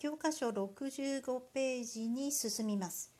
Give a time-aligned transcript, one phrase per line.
[0.00, 3.10] 教科書65ページに進みます。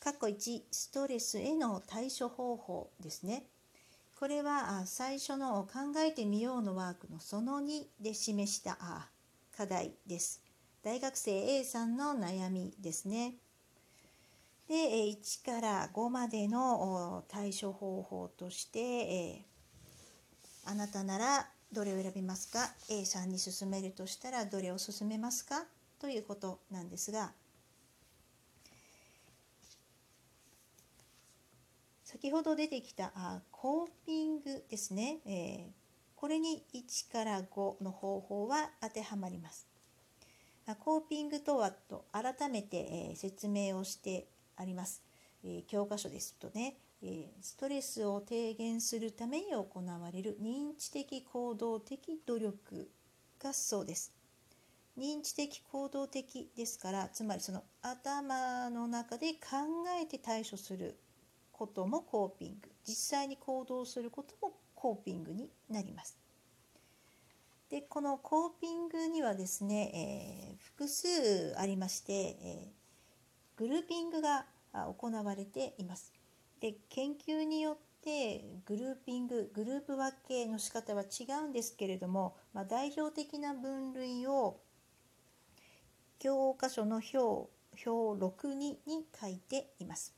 [0.00, 3.46] 括弧1ストレスへの対処方法ですね。
[4.16, 8.78] これは最初の考えてみようのワークのその2で示した
[9.56, 10.40] 課題です。
[10.84, 13.34] 大学生 A さんの悩みですね。
[14.68, 19.44] で1から5までの対処方法として
[20.64, 25.64] あなたならどれを選びますか？A さんに勧めるとしたらどれを勧めますか？
[26.00, 27.32] ということなんですが
[32.04, 35.72] 先ほど出てきたあコーピングですね、えー、
[36.16, 39.66] これに1から5の方法は当てはまります。
[40.80, 44.26] コーピングとはと改めて、えー、説明をして
[44.56, 45.02] あります。
[45.44, 52.90] えー、教科書ですとね、えストレスを低減するために行われる認知的行動的努力
[53.38, 54.17] がそうです。
[54.98, 60.98] 認知的行動的ですからつまりその頭の中で考えて対処する
[61.52, 66.18] こともコーピング実際に行動することもコーピングになります。
[67.70, 76.12] でこのコーピングにはですね、えー、複数ありまして、えー、グルーピングが行われています。
[76.60, 84.60] で研究によってグルーピンググループ分けの仕方は違うんですけれども、まあ、代表的な分類を
[86.18, 87.50] 教科書の表
[87.86, 88.78] 表62に
[89.20, 90.14] 書いています。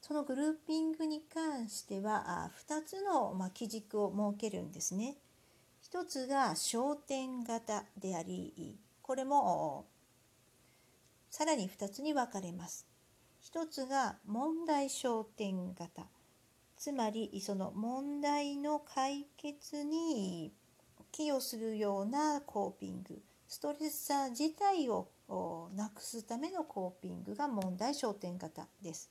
[0.00, 5.16] そのグルーピングに関しては2つの、ま基軸を設けるんですね。
[5.80, 9.86] 一つが焦点型でありこれも
[11.30, 12.86] さらに2つに分かれます。
[13.40, 16.06] 一つが問題焦点型
[16.76, 20.52] つまりその問題の解決に
[21.12, 25.08] 寄与するようなコーピングストレッサー自体を
[25.74, 29.10] なくすためのコーピングが問題焦点型です。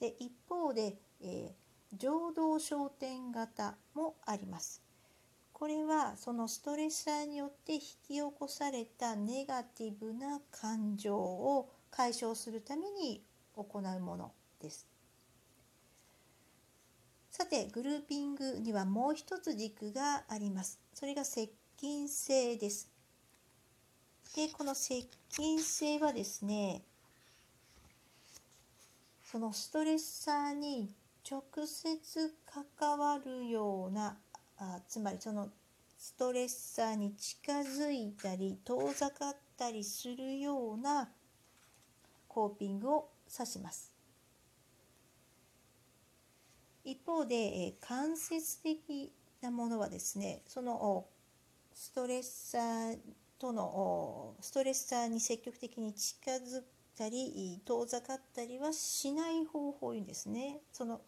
[0.00, 4.80] で一方で、えー、情動焦点型もあります。
[5.52, 13.24] これはそのストレッサーによって引き起こされたネガティブな感情を解消するために
[13.56, 14.86] 行うものです。
[17.30, 20.83] さてグルーピングにはもう一つ軸があります。
[20.94, 22.88] それが接近性です。
[24.36, 26.82] でこの接近性はですね
[29.24, 30.94] そのストレッサーに
[31.28, 32.34] 直接
[32.78, 34.16] 関わるような
[34.56, 35.50] あつまりその
[35.98, 41.08] ストレッサーに近づいたり遠ざかったりするような
[42.28, 43.92] コーピングを指します。
[46.84, 49.10] 一方で、え間接的
[49.44, 51.06] なものはですねその
[51.74, 52.98] ストレッサー
[53.38, 56.64] とのストレッサーに積極的に近づっ
[56.96, 60.60] たり遠ざかったりはしない方法を言うんですね。
[60.72, 61.00] その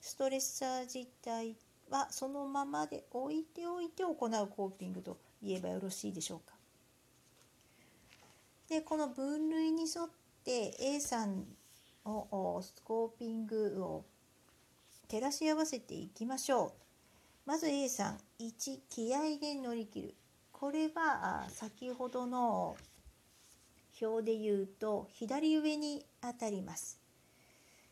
[0.00, 1.56] ストレッサー自体
[1.88, 4.16] はそのままで置いておいて行う
[4.48, 6.54] コーピングと言えばよろしいでしょうか。
[8.68, 10.08] でこの分類に沿っ
[10.44, 11.44] て A さん
[12.04, 14.04] をスコーピングを
[15.08, 16.81] 照らし合わせていきましょう。
[17.44, 20.14] まず A さん1気合で乗り切る
[20.52, 22.76] これは先ほどの
[24.00, 27.00] 表で言うと左上にあたります。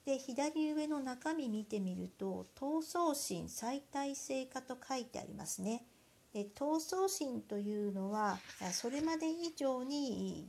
[0.04, 5.84] で左上の中身見てみると闘争心再体制化と書いてありますね。
[6.32, 8.38] で闘争心というのは
[8.72, 10.48] それまで以上に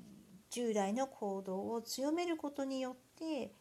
[0.51, 3.51] 従来の行動を強めることによって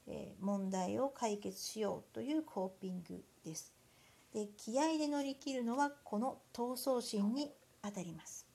[0.40, 3.79] 問題を解決しようというコーピングです。
[4.32, 7.50] で気合で乗り切るのはこの闘争心に
[7.82, 8.46] あたります。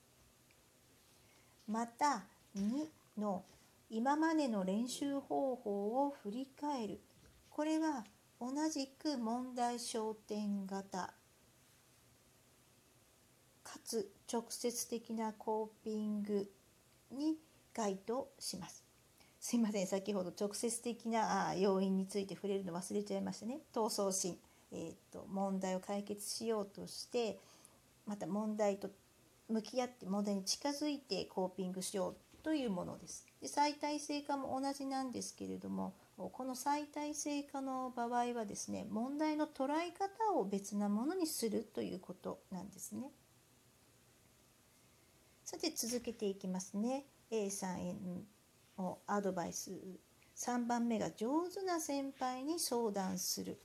[1.68, 2.24] また
[2.56, 2.86] 2
[3.18, 3.44] の
[3.90, 7.00] 今までの練習方法を振り返る
[7.50, 8.04] これは
[8.40, 11.12] 同じく問題焦点型
[13.62, 16.48] かつ直接的なコーピング
[17.10, 17.36] に
[17.74, 18.84] 該当します。
[19.40, 23.60] すいません先ほど直接的な要因について触れるの忘れちゃいましたね。
[23.72, 24.38] 闘争心、
[24.72, 27.38] えーと、問題を解決しようとして
[28.06, 28.90] また問題と
[29.48, 33.26] 向き合って問題に近づいてコーピングしようというものです。
[33.40, 43.10] で再体制化も同じなんですけれどもこの再体制化の場合はですね問題の捉え方を別なものにするということなんですね。
[45.44, 47.04] さて続けていきますね。
[47.30, 47.94] A さんへ
[48.78, 49.72] のアドバイス
[50.36, 53.58] 3番目が上手な先輩に相談する。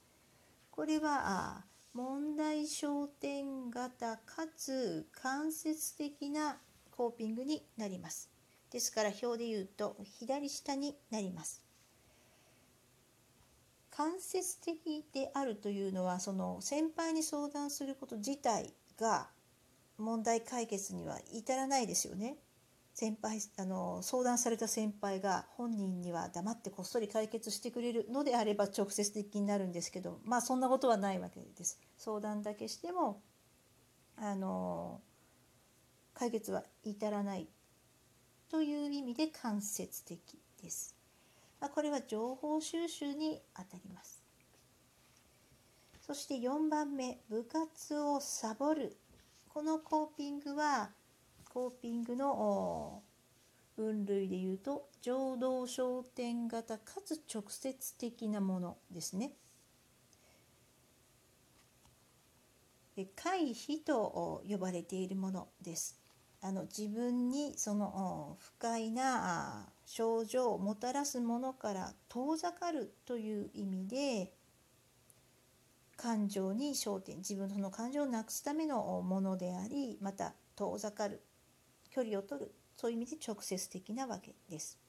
[0.71, 6.57] これは問題焦点型かつ間接的な
[6.89, 8.29] コーピングになります。
[8.71, 11.61] ですから表で言うと左下になります。
[13.91, 19.27] 間接的であるというのはその先輩に相談すること自体が
[19.97, 22.37] 問題解決には至らないですよね。
[22.93, 31.79] 先輩あの相談された先輩が本人には黙ってこっそり解決してくれるのであれば直接的になるんですけどまあそんなことはないわけです。
[31.97, 33.21] 相談だけしても
[34.17, 35.01] あの
[36.13, 37.47] 解決は至らない
[38.49, 40.95] という意味で間接的です。
[41.59, 44.21] まあ、これは情報収集にあたります。
[46.01, 48.97] そして4番目部活をサボる
[49.47, 50.91] このコーピングは
[51.53, 53.03] コーピングの
[53.75, 59.33] 分類でいうと情動焦点型かつ直接的なものですね。
[63.17, 65.99] 回避と呼ばれているものです。
[66.39, 74.31] あの自分にその不快な症状をもたらすものから遠ざかるという意味で
[75.97, 81.21] 感情に焦点自分のその感情をなくすためのものでありまた遠ざかる
[81.91, 84.79] 距離を取るそういう意味で直接的なわけです。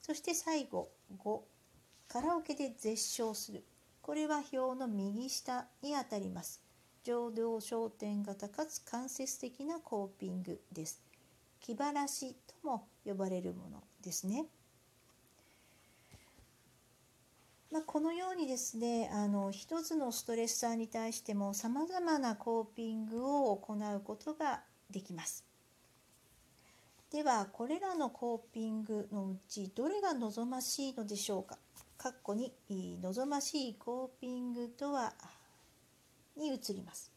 [0.00, 0.88] そして最後
[1.18, 1.40] 5
[2.06, 3.64] カラオケで絶唱する
[4.00, 6.62] これは表の右下にあたります。
[7.04, 11.02] 情動焦点型かつ間接的なコーピングです。
[11.60, 14.46] 気晴らしとも呼ばれるものですね。
[17.70, 25.47] まあ、このようにですねあの一つのストレッサーに対してもさまざまなコーピングを行うことができます。
[27.10, 31.58] ではこれらのコーピングのうちどれが望ましいのでしょうか？
[31.98, 32.52] 括弧に
[33.02, 35.14] 望ましいコーピングとは
[36.36, 37.10] に移ります。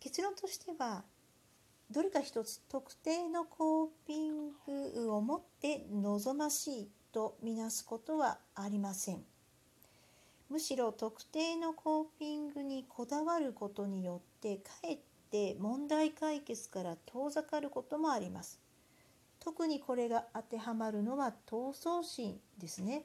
[0.00, 1.04] 結論としては
[1.90, 9.22] どれか一つ特定のコーピングをもって望ましいとみなすことはありません。
[10.48, 14.98] むしろ特定のコーピングにこだわることによってかえっ
[15.30, 18.60] て問題解決から遠ざかることもあります。
[19.38, 23.04] 特にこれが当てはまるのは闘争心ですね。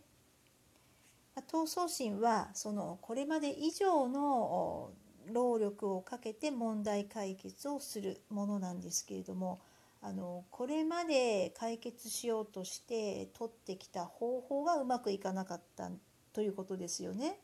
[1.47, 4.91] 闘争心はそのこれまで以上の
[5.31, 9.59] 労力をかけて問題解決をするものなんですけれども
[10.01, 15.89] あのこれまで解決しようとして取ってきた方法がうまくいかなかった
[16.31, 17.39] ということですよね。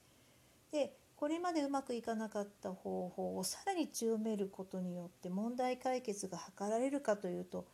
[0.71, 7.67] でこれまでうまくいかなかった方法をさらに強めることによって問題解決が図られるかというと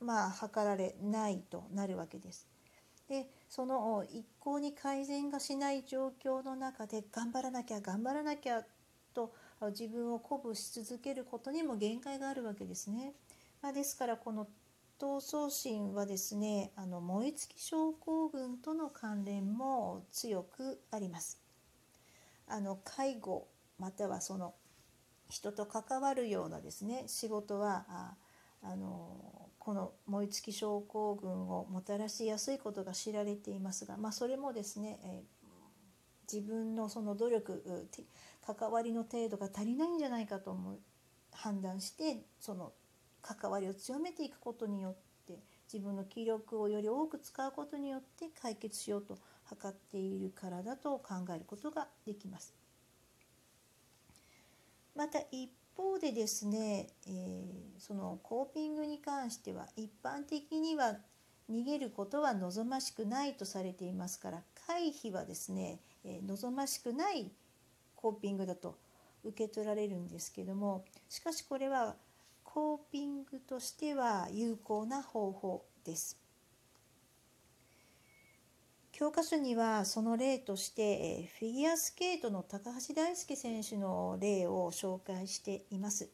[0.00, 2.48] まあ図られないとなるわけです。
[3.08, 8.64] でその一向に改善がしない状況の中で頑張らなきゃ頑張らなきゃ
[9.14, 9.32] と
[9.68, 13.12] 自分を鼓舞し続けることにも限界があるわけですね。
[13.62, 14.48] まあ、ですからこの
[14.98, 21.47] 闘争心はですねあの燃え尽き症候群との関連も強くあります。
[22.50, 23.48] あの介護
[23.78, 24.54] またはその
[25.28, 28.14] 人と関わるようなですね仕事はあ
[28.62, 37.88] あのこの燃え尽き症候群をもたらしやすいことが知られていますが、まあ、それもですね、えー、自分のその努力
[38.46, 40.78] 関わりの程度が足りないんじゃないかと思う
[41.32, 42.72] 判断してその
[43.20, 45.38] 関わりを強めていくことによって
[45.70, 52.54] 自分の気力をより多く使うことによって解決しようと図っているからだと考えることができます。
[54.94, 60.96] また一方でですね、えー、そのコーピングに関しては一般的には
[61.48, 67.30] 逃げることは望ましくないとされていますから回避はですね、えー、望ましくない
[67.94, 68.76] コーピングだと
[69.24, 71.94] 受け取られるんですけどもしかしこれは
[72.44, 76.27] コーピングとしては有効な方法です。
[78.98, 86.10] 教科書にはその例としてフィギュアスケートの高橋大輔選手の例を紹介しています。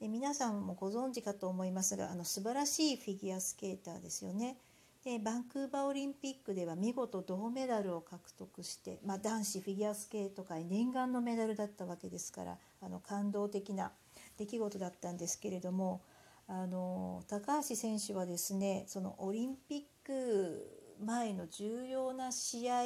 [0.00, 4.56] で皆さんもご存知かと思いますがあの素晴らしいフィギュアスケーターですよね。
[5.04, 13.90] でバンクーバーオリンピックでは見事銅メダルを獲得して、まあ、男子フィギュアスケート界念願のメダルだったわけですからあの感動的な
[14.38, 16.02] 出来事だったんですけれども
[16.46, 22.82] あの高橋選手はですねそのオリンピック前の重要な試合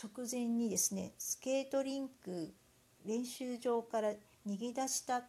[0.00, 2.52] 直前にですねスケートリンク
[3.06, 4.10] 練習場から
[4.46, 5.22] 逃げ出した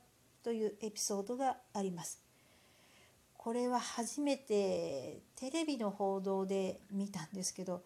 [0.43, 2.21] というエピソードがあります。
[3.37, 7.83] これは初めてテレビの報道で見たんですけど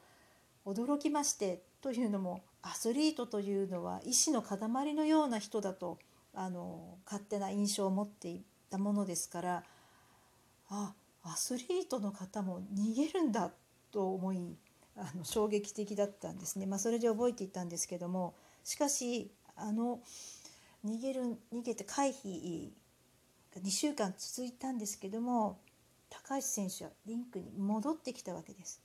[0.66, 4.58] 驚きましてというのもアスリートというのは意志の塊
[4.96, 6.00] のような人だと
[6.34, 9.64] あの勝手な印象を持っていたものですから
[10.70, 13.52] あアスリートの方も逃げるんだ
[13.94, 14.58] と思い
[14.98, 20.00] あの衝撃的だったんですね、まあ、それで覚えていたんですけどもしかしあの
[20.86, 21.22] 逃げる
[21.54, 22.72] 逃げて回避
[23.56, 25.60] が2週間続いたんですけども
[26.10, 28.82] 高橋選手はリンクに戻ってきたわけです。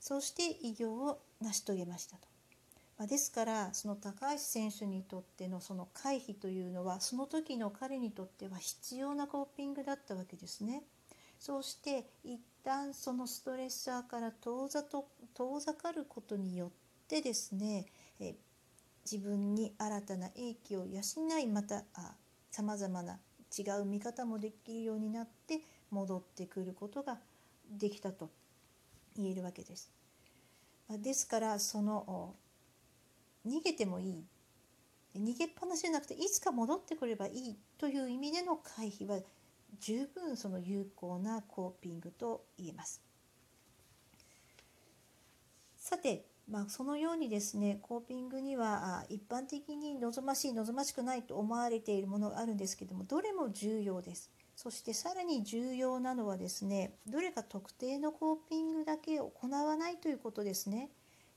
[0.00, 2.28] そして偉業を成し遂げましたと。
[2.96, 10.84] まあ、ですからその高橋選手にとってのその回避というのはその時の彼にとっては必要なコーピングだったわけですね。
[11.38, 16.70] そうして一旦そのストレッサーから遠ざと遠ざかることによっ
[17.06, 17.86] てですね
[18.18, 18.34] え
[19.10, 21.02] 自分に新たな英気を養
[21.38, 21.84] いまた
[22.50, 23.18] さまざまな
[23.56, 27.18] 違う見方もできるようになって戻ってくることが
[27.70, 28.30] できたと
[29.16, 29.92] 言えるわけです。
[30.90, 32.34] ですからその
[33.46, 34.24] 逃げてもいい
[35.16, 39.20] 逃げっぱなしじゃなくていつか戻ってくればいいという意味での回避は
[39.80, 43.02] 十分その有効なコーピングと言えます。
[45.76, 54.30] さて、まあ、そのようにですねコーピングには一般的に望ましい望ましくないと思われているものがあるんですけどもどれも重要です。
[54.56, 60.90] そしてさらに重要なのはですねどれか特定のコーピングだけ行わないということですね。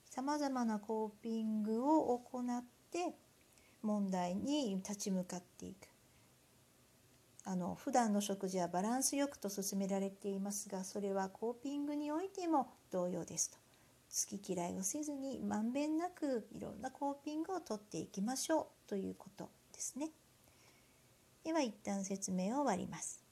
[0.10, 3.16] さまざまなコーピングを行って
[3.82, 5.97] 問題に立ち向かっていく。
[7.50, 13.52] あの普段の食事はバランスよくと勧められていますがそれはコーピングにおいても同様です。
[13.52, 13.58] と
[14.10, 20.10] 好き嫌いをせずにまんべんなくいろんなコーピングをとっていきましょうということですね。
[21.46, 23.27] では一旦説明を終わります。